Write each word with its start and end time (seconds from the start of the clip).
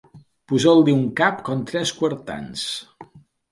Posar-li 0.51 0.95
un 1.01 1.03
cap 1.19 1.45
com 1.51 1.63
tres 1.73 1.93
quartans. 2.01 2.67